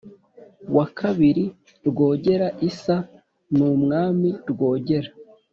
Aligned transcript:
wa 0.75 0.85
ii 1.25 1.45
rwogera)-isa 1.87 2.95
n’umwami 3.55 4.29
rwogera 4.49 5.09